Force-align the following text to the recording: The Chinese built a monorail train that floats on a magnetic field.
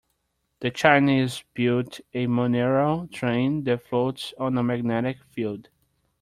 The 0.61 0.71
Chinese 0.71 1.43
built 1.53 2.01
a 2.15 2.25
monorail 2.25 3.07
train 3.09 3.65
that 3.65 3.83
floats 3.83 4.33
on 4.39 4.57
a 4.57 4.63
magnetic 4.63 5.23
field. 5.25 5.69